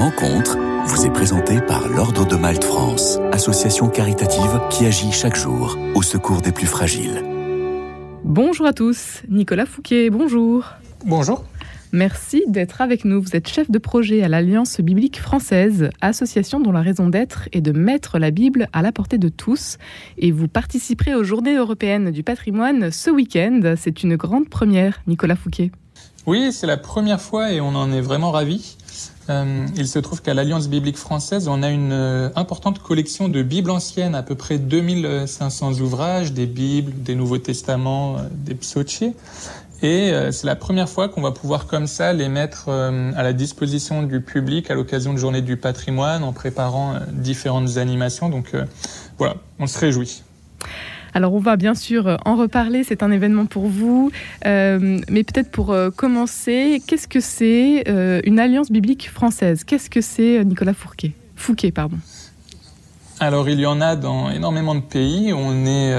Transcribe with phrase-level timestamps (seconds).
[0.00, 0.56] rencontre
[0.86, 6.00] vous est présentée par l'Ordre de Malte France, association caritative qui agit chaque jour au
[6.00, 7.22] secours des plus fragiles.
[8.24, 10.64] Bonjour à tous, Nicolas Fouquet, bonjour.
[11.04, 11.44] Bonjour.
[11.92, 13.20] Merci d'être avec nous.
[13.20, 17.60] Vous êtes chef de projet à l'Alliance biblique française, association dont la raison d'être est
[17.60, 19.76] de mettre la Bible à la portée de tous.
[20.16, 23.74] Et vous participerez aux Journées européennes du patrimoine ce week-end.
[23.76, 25.70] C'est une grande première, Nicolas Fouquet.
[26.26, 28.76] Oui, c'est la première fois et on en est vraiment ravis.
[29.28, 33.42] Euh, il se trouve qu'à l'Alliance biblique française, on a une euh, importante collection de
[33.42, 39.14] Bibles anciennes, à peu près 2500 ouvrages, des Bibles, des Nouveaux Testaments, euh, des psautiers.
[39.82, 44.02] Et c'est la première fois qu'on va pouvoir comme ça les mettre à la disposition
[44.02, 48.28] du public à l'occasion de Journée du patrimoine en préparant différentes animations.
[48.28, 48.54] Donc
[49.16, 50.22] voilà, on se réjouit.
[51.14, 54.10] Alors on va bien sûr en reparler, c'est un événement pour vous,
[54.46, 59.64] euh, mais peut-être pour euh, commencer, qu'est-ce que c'est euh, une alliance biblique française?
[59.64, 61.96] Qu'est-ce que c'est Nicolas Fouquet Fouquet, pardon.
[63.18, 65.92] Alors il y en a dans énormément de pays, on est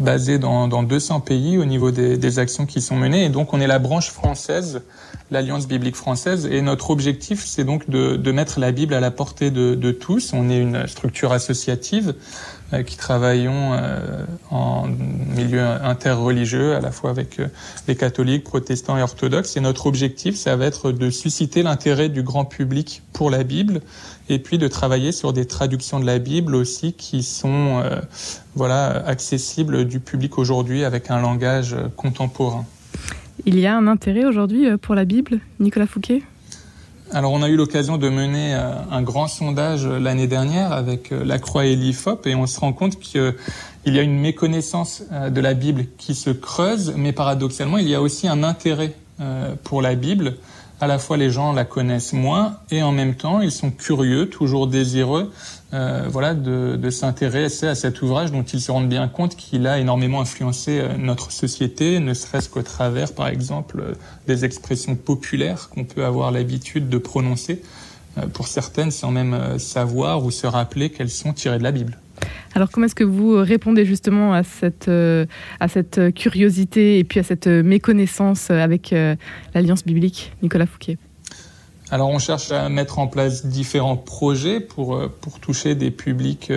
[0.00, 3.66] basé dans, 200 pays au niveau des, actions qui sont menées, et donc on est
[3.66, 4.82] la branche française,
[5.30, 9.50] l'Alliance biblique française, et notre objectif c'est donc de, mettre la Bible à la portée
[9.50, 12.12] de, tous, on est une structure associative, euh,
[12.86, 17.48] qui travaillons euh, en milieu interreligieux, à la fois avec euh,
[17.88, 19.56] les catholiques, protestants et orthodoxes.
[19.56, 23.80] Et notre objectif, ça va être de susciter l'intérêt du grand public pour la Bible,
[24.28, 27.82] et puis de travailler sur des traductions de la Bible aussi qui sont
[28.54, 32.64] voilà accessibles du public aujourd'hui avec un langage contemporain.
[33.44, 36.22] Il y a un intérêt aujourd'hui pour la Bible, Nicolas Fouquet?
[37.12, 41.12] Alors on a eu l'occasion de mener euh, un grand sondage euh, l'année dernière avec
[41.12, 43.34] euh, la Croix et l'IFOP et on se rend compte qu'il
[43.86, 48.00] y a une méconnaissance de la Bible qui se creuse, mais paradoxalement il y a
[48.00, 48.94] aussi un intérêt
[49.64, 50.36] pour la Bible
[50.80, 54.28] à la fois les gens la connaissent moins et en même temps ils sont curieux,
[54.28, 55.30] toujours désireux,
[55.72, 59.66] euh, voilà, de, de s'intéresser à cet ouvrage dont ils se rendent bien compte qu'il
[59.66, 63.92] a énormément influencé euh, notre société, ne serait-ce qu'au travers, par exemple, euh,
[64.26, 67.62] des expressions populaires qu'on peut avoir l'habitude de prononcer,
[68.32, 71.96] pour certaines sans même savoir ou se rappeler qu'elles sont tirées de la Bible.
[72.60, 77.22] Alors comment est-ce que vous répondez justement à cette, à cette curiosité et puis à
[77.22, 78.94] cette méconnaissance avec
[79.54, 80.98] l'Alliance biblique, Nicolas Fouquet
[81.90, 86.52] alors on cherche à mettre en place différents projets pour, pour toucher des publics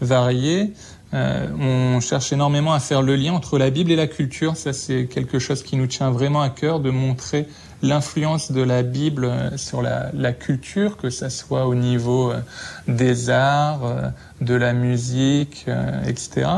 [0.00, 0.72] variés.
[1.12, 4.56] on cherche énormément à faire le lien entre la Bible et la culture.
[4.56, 7.46] Ça, c'est quelque chose qui nous tient vraiment à cœur de montrer
[7.82, 12.40] l'influence de la Bible euh, sur la, la, culture, que ça soit au niveau euh,
[12.88, 14.08] des arts, euh,
[14.40, 15.66] de la musique,
[16.06, 16.48] etc.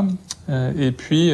[0.78, 1.32] Et puis,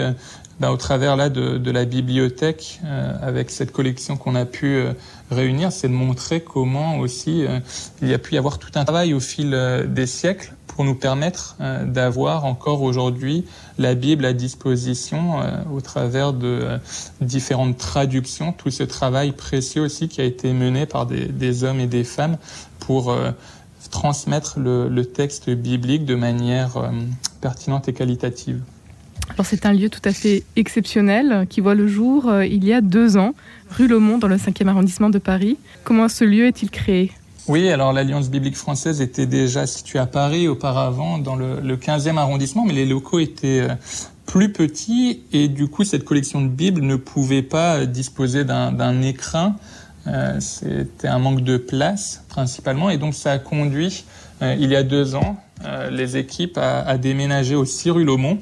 [0.61, 2.81] bah, au travers là de, de la bibliothèque,
[3.23, 4.85] avec cette collection qu'on a pu
[5.31, 7.45] réunir, c'est de montrer comment aussi
[8.03, 9.51] il y a pu y avoir tout un travail au fil
[9.89, 13.45] des siècles pour nous permettre euh, d'avoir encore aujourd'hui
[13.77, 16.79] la Bible à disposition euh, au travers de euh,
[17.21, 21.87] différentes traductions, tout ce travail précieux aussi qui a été mené par des, hommes et
[21.87, 22.39] des femmes
[22.79, 23.15] pour
[23.91, 26.91] transmettre le, texte biblique de manière
[27.43, 28.63] pertinente et qualitative.
[29.29, 32.81] Alors c'est un lieu tout à fait exceptionnel qui voit le jour il y a
[32.81, 33.35] deux ans,
[33.71, 35.57] rue Lomont dans le 5e arrondissement de Paris.
[35.85, 37.13] Comment ce lieu est-il créé?
[37.51, 42.65] Oui, alors l'Alliance biblique française était déjà située à Paris auparavant, dans le, 15e arrondissement,
[42.65, 43.75] mais les locaux étaient euh,
[44.25, 49.57] plus petits et du coup cette collection de Bibles ne pouvait pas disposer d'un écrin.
[50.07, 54.05] Euh, c'était un manque de place principalement et donc ça a conduit
[54.43, 55.37] euh, il y a deux ans
[55.91, 58.39] les équipes à, à déménager au Cyrulomont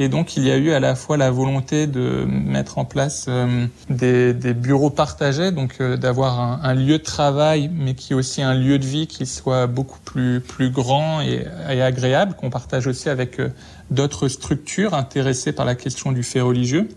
[0.00, 3.26] et donc, il y a eu à la fois la volonté de mettre en place
[3.28, 8.40] euh, des, bureaux partagés, donc euh, d'avoir un, lieu de travail, mais qui est aussi
[8.40, 11.44] un lieu de vie qui soit beaucoup plus, plus grand et,
[11.82, 13.48] agréable, qu'on partage aussi avec euh,
[13.90, 16.88] d'autres structures intéressées par la question du fait religieux.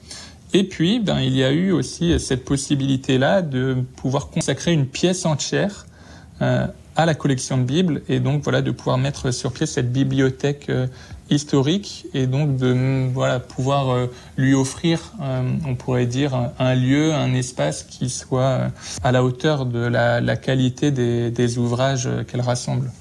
[0.54, 5.26] Et puis, ben, il y a eu aussi cette possibilité-là de pouvoir consacrer une pièce
[5.26, 5.88] entière
[6.42, 10.72] à la collection de Bibles et donc voilà de pouvoir mettre sur pied cette bibliothèque
[11.32, 14.08] historique et donc de voilà pouvoir euh,
[14.38, 18.72] lui offrir euh, on pourrait dire un, lieu un espace qui soit
[19.04, 22.92] à la hauteur de la, la qualité des, des ouvrages qu'elle rassemble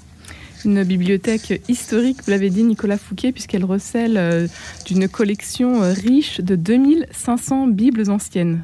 [0.63, 4.47] une bibliothèque historique, vous l'avez dit Nicolas Fouquet, puisqu'elle recèle
[4.85, 8.61] d'une collection riche de 2500 Bibles anciennes.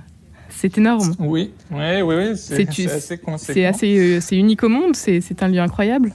[0.59, 1.13] C'est énorme.
[1.19, 3.77] Oui, oui, oui, oui c'est assez conséquent.
[3.83, 6.13] Euh, c'est unique au monde, c'est un lieu incroyable.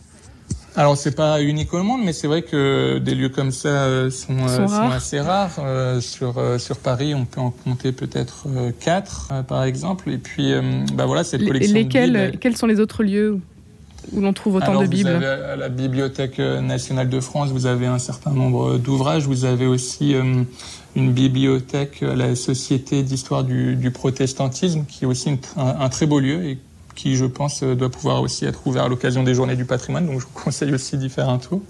[0.74, 4.10] Alors c'est pas unique au monde, mais c'est vrai que des lieux comme ça euh,
[4.10, 5.60] sont, euh, assez rares.
[6.00, 8.46] sur sur Paris, on peut en compter peut-être
[8.80, 10.10] quatre, par exemple.
[10.10, 10.52] Et puis,
[10.94, 11.74] bah voilà, cette collection.
[11.74, 13.38] Lesquels Quels sont les autres lieux
[14.12, 17.66] où l'on trouve autant de Bibles vous avez À la Bibliothèque nationale de France, vous
[17.66, 19.26] avez un certain nombre d'ouvrages.
[19.26, 20.14] Vous avez aussi
[20.94, 26.20] une bibliothèque à la Société d'histoire du, du, protestantisme, qui est aussi un, très beau
[26.20, 26.58] lieu et
[26.94, 30.06] qui, je pense, doit pouvoir aussi être ouvert à l'occasion des Journées du patrimoine.
[30.06, 31.60] Donc, je vous conseille aussi d'y faire un tour.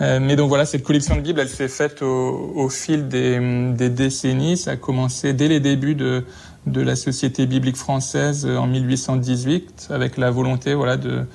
[0.00, 4.56] Euh, mais donc voilà, cette collection de Bibles, elle s'est faite au, fil des, décennies.
[4.56, 6.24] Ça a commencé dès les débuts de,
[6.66, 11.26] la Société biblique française en 1818, avec la volonté voilà, de,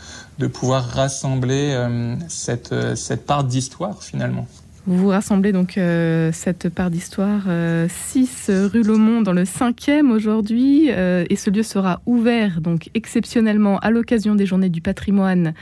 [0.47, 4.47] pouvoir rassembler euh, cette, cette part d'histoire finalement.
[4.85, 7.43] Vous vous rassemblez donc euh, cette part d'histoire
[7.89, 12.89] 6 euh, rue Lomont dans le 5e aujourd'hui euh, et ce lieu sera ouvert donc
[12.93, 15.53] exceptionnellement à l'occasion des journées du patrimoine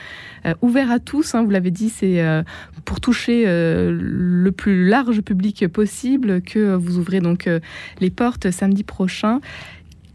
[0.61, 2.23] ouvert à tous hein, vous l'avez dit c'est
[2.85, 7.49] pour toucher le plus large public possible que vous ouvrez donc
[7.99, 9.41] les portes samedi prochain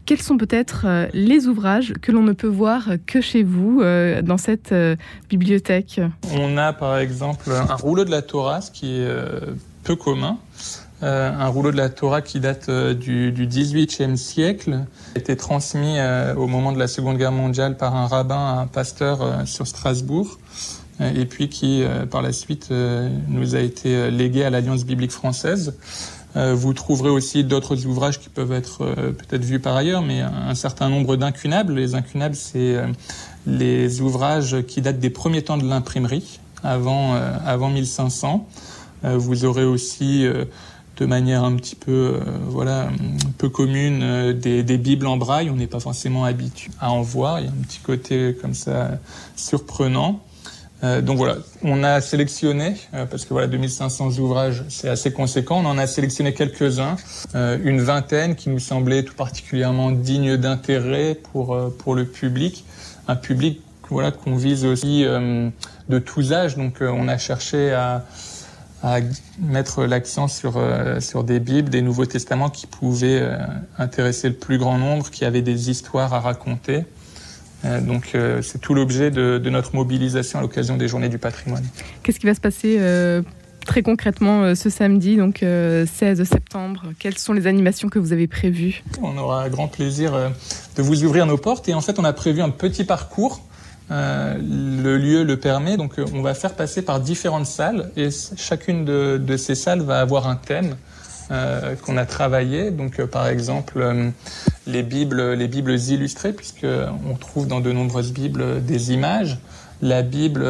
[0.05, 4.21] quels sont peut-être euh, les ouvrages que l'on ne peut voir que chez vous euh,
[4.21, 4.95] dans cette euh,
[5.29, 6.01] bibliothèque?
[6.33, 9.07] On a par exemple un rouleau de la Torah, ce qui est
[9.83, 10.37] peu commun.
[11.01, 14.85] un rouleau de la Torah qui date du, du 18e siècle,
[15.15, 15.97] a été transmis
[16.37, 20.39] au moment de la Seconde Guerre mondiale par un rabbin, un pasteur sur Strasbourg,
[20.99, 22.69] et puis qui par la suite
[23.27, 25.73] nous a été légué à l'Alliance biblique française.
[26.35, 30.21] Euh, vous trouverez aussi d'autres ouvrages qui peuvent être euh, peut-être vus par ailleurs, mais
[30.21, 31.73] un certain nombre d'incunables.
[31.73, 32.87] Les incunables, c'est euh,
[33.45, 37.15] les ouvrages qui datent des premiers temps de l'imprimerie, avant,
[37.45, 38.47] avant 1500.
[39.03, 40.25] vous aurez aussi
[40.95, 42.87] de manière un petit peu voilà
[43.37, 47.41] peu commune des, des, bibles en braille on n'est pas forcément habitué à en voir
[47.41, 48.91] il y a un petit côté comme ça
[49.35, 50.21] surprenant
[50.83, 55.61] euh, donc voilà, on a sélectionné, euh, parce que voilà, 2500 ouvrages, c'est assez conséquent,
[55.63, 56.97] on en a sélectionné quelques-uns,
[57.35, 62.65] euh, une vingtaine qui nous semblaient tout particulièrement dignes d'intérêt pour, pour le public,
[63.07, 68.05] un public voilà, qu'on vise aussi de tous âges, donc on a cherché à,
[69.39, 70.59] mettre l'accent sur,
[70.99, 73.25] sur des Bibles, des Nouveaux Testaments qui pouvaient
[73.77, 76.83] intéresser le plus grand nombre, qui avaient des histoires à raconter.
[77.65, 81.63] Euh, donc euh, c'est tout l'objet de, notre mobilisation à l'occasion des Journées du patrimoine.
[82.01, 83.21] Qu'est-ce qui va se passer euh,
[83.65, 86.83] très concrètement ce samedi, donc 16 septembre?
[86.99, 88.83] Quelles sont les animations que vous avez prévues?
[89.01, 90.13] On aura grand plaisir
[90.75, 93.41] de vous ouvrir nos portes et en fait on a prévu un petit parcours.
[93.89, 99.37] le lieu le permet, donc on va faire passer par différentes salles et chacune de
[99.37, 100.75] ces salles va avoir un thème.
[101.31, 102.71] Euh, qu'on a travaillé.
[102.71, 104.09] Donc, euh, par exemple, euh,
[104.67, 106.65] les bibles, les bibles illustrées, puisque
[107.09, 109.39] on trouve dans de nombreuses bibles des images.
[109.81, 110.45] La Bible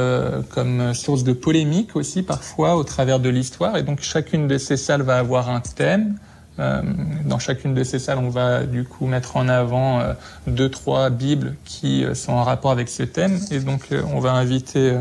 [0.49, 3.77] comme source de polémique aussi parfois au travers de l'histoire.
[3.77, 6.17] Et donc, chacune de ces salles va avoir un thème.
[6.57, 10.01] Dans chacune de ces salles, on va du coup mettre en avant
[10.45, 13.39] deux, trois bibles qui sont en rapport avec ce thème.
[13.49, 14.93] Et donc, on va inviter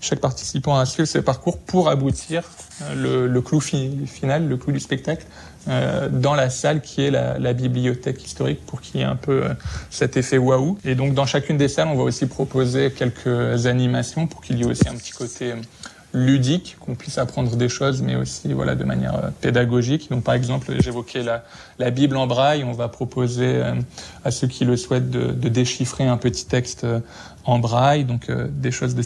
[0.00, 2.42] chaque participant à suivre ce parcours pour aboutir
[2.96, 5.26] le, le, clou final, le clou du spectacle,
[5.66, 9.16] euh, dans la salle qui est la, la bibliothèque historique pour qu'il y ait un
[9.16, 9.54] peu euh,
[9.88, 10.76] cet effet waouh.
[10.84, 14.62] Et donc dans chacune des salles, on va aussi proposer quelques animations pour qu'il y
[14.62, 15.56] ait aussi un petit côté euh,
[16.14, 20.08] ludique, qu'on puisse apprendre des choses, mais aussi voilà de manière euh, pédagogique.
[20.10, 21.22] Donc par exemple, j'évoquais
[21.78, 22.64] la, Bible en braille.
[22.64, 23.62] On va proposer
[24.24, 26.86] à ceux qui le souhaitent de, de déchiffrer un petit texte
[27.44, 29.02] en braille, donc des choses de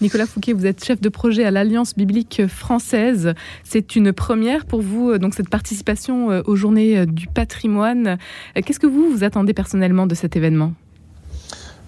[0.00, 3.34] Nicolas Fouquet, vous êtes chef de projet à l'Alliance biblique française.
[3.64, 8.16] C'est une première pour vous, euh, donc cette participation euh, aux Journées euh, du patrimoine.
[8.54, 10.72] Qu'est-ce que vous vous attendez personnellement de cet événement?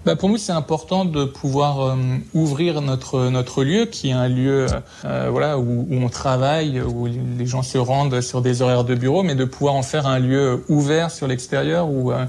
[0.05, 1.95] Bah pour nous, c'est important de pouvoir euh,
[2.33, 4.67] ouvrir notre notre lieu, qui est un lieu
[5.05, 8.95] euh, voilà où, où, on travaille, où les gens se rendent sur des horaires de
[8.95, 12.25] bureau, mais de pouvoir en faire un lieu ouvert sur l'extérieur où euh,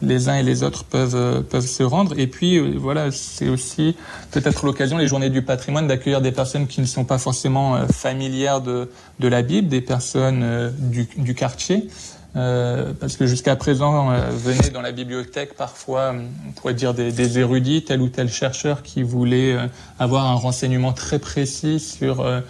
[0.00, 2.18] les uns et les autres peuvent peuvent se rendre.
[2.18, 3.94] Et puis voilà, c'est aussi
[4.30, 8.62] peut-être l'occasion, les journées du patrimoine, d'accueillir des personnes qui ne sont pas forcément familières
[8.62, 8.88] de
[9.20, 11.88] de la Bible, des personnes du, du quartier.
[12.38, 16.14] Euh, parce que jusqu'à présent, euh, venaient dans la bibliothèque parfois,
[16.46, 19.66] on pourrait dire des, érudits, tel ou tel chercheur qui voulait euh,
[19.98, 22.40] avoir un renseignement très précis sur euh,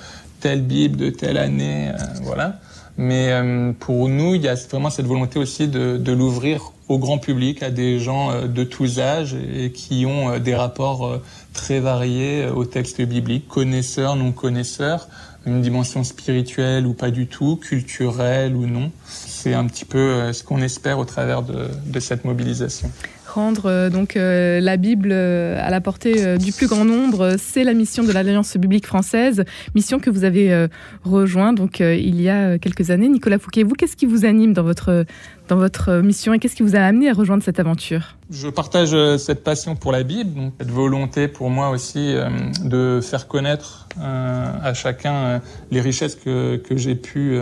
[0.40, 1.90] telle Bible de telle année,
[2.22, 2.60] voilà.
[2.98, 3.32] Mais
[3.78, 7.62] pour nous, il y a vraiment cette volonté aussi de, de l'ouvrir au grand public,
[7.62, 11.20] à des gens de tous âges et qui ont des rapports
[11.52, 15.08] très variés au texte biblique, connaisseurs, non connaisseurs,
[15.48, 18.90] une dimension spirituelle ou pas du tout, culturelle ou non.
[19.06, 22.90] C'est un petit peu euh, ce qu'on espère au travers de, de cette mobilisation.
[23.38, 28.12] Rendre donc la Bible à la portée du plus grand nombre, c'est la mission de
[28.12, 30.66] l'Alliance biblique française, mission que vous avez
[31.04, 33.08] rejoint donc il y a quelques années.
[33.08, 35.04] Nicolas Fouquet, vous, qu'est-ce qui vous anime dans votre
[35.48, 38.16] dans votre mission et qu'est-ce qui vous a amené à rejoindre cette aventure?
[38.30, 42.28] Je partage euh, cette passion pour la Bible, donc cette volonté pour moi aussi euh,
[42.62, 45.40] de faire connaître euh, à chacun
[45.70, 47.40] les richesses que, que j'ai pu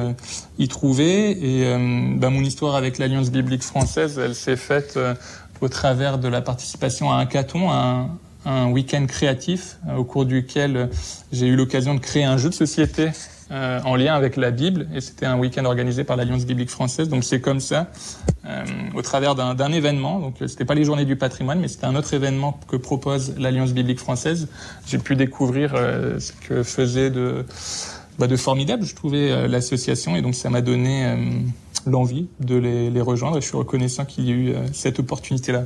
[0.59, 1.31] y trouver.
[1.31, 1.65] Et
[2.17, 4.99] bah, mon histoire avec l'Alliance biblique française, elle s'est faite
[5.61, 8.11] au travers de la participation à un caton, un,
[8.45, 10.89] un week-end créatif au cours duquel
[11.33, 13.11] j'ai eu l'occasion de créer un jeu de société
[13.53, 17.09] euh, en lien avec la Bible, et c'était un week-end organisé par l'Alliance biblique française.
[17.09, 17.87] Donc c'est comme ça,
[18.45, 20.19] euh, au travers d'un événement.
[20.19, 23.73] Donc c'était pas les Journées du patrimoine, mais c'était un autre événement que propose l'Alliance
[23.73, 24.49] biblique française.
[24.87, 27.47] J'ai pu découvrir euh, ce que faisait de
[28.19, 31.17] bah, de formidable, je trouvais l'association, et donc ça m'a donné
[31.87, 33.39] l'envie de les, les, rejoindre.
[33.39, 35.65] Et je suis reconnaissant qu'il y ait eu cette opportunité-là.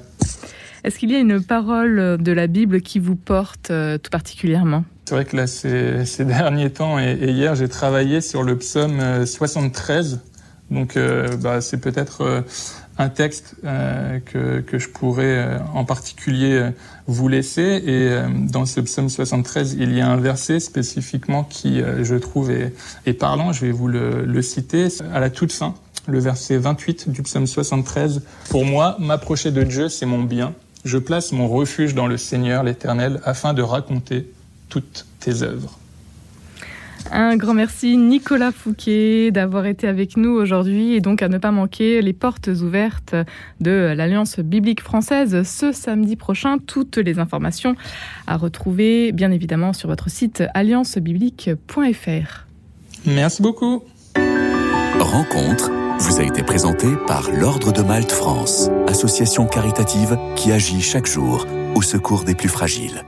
[0.85, 3.66] Est-ce qu'il y a une parole de la Bible qui vous porte
[4.02, 4.85] tout particulièrement?
[5.11, 9.26] C'est vrai que là, ces, ces derniers temps et, hier, j'ai travaillé sur le psaume
[9.26, 10.14] 73.
[10.14, 10.16] Euh,
[10.73, 12.42] Donc, euh, bah, c'est peut-être euh,
[13.00, 16.71] un texte que, que je pourrais en particulier
[17.07, 17.83] vous laisser.
[17.87, 18.11] Et
[18.50, 22.75] dans ce psaume 73, il y a un verset spécifiquement qui, je trouve, est,
[23.07, 23.52] est, parlant.
[23.52, 25.75] Je vais vous le, le citer à la toute fin,
[26.07, 28.23] le verset 28 du psaume 73.
[28.50, 30.52] Pour moi, m'approcher de Dieu, c'est mon bien.
[30.85, 34.30] Je place mon refuge dans le Seigneur l'Éternel afin de raconter
[34.69, 35.79] toutes tes œuvres.
[37.12, 41.50] Un grand merci Nicolas Fouquet d'avoir été avec nous aujourd'hui et donc à ne pas
[41.50, 43.14] manquer les portes ouvertes
[43.61, 46.59] de l'Alliance biblique française ce samedi prochain.
[46.59, 47.75] Toutes les informations
[48.26, 52.47] à retrouver bien évidemment sur votre site alliancebiblique.fr.
[53.07, 53.83] Merci beaucoup.
[54.99, 61.07] Rencontre vous a été présentée par l'Ordre de Malte France, association caritative qui agit chaque
[61.07, 63.04] jour au secours des plus fragiles.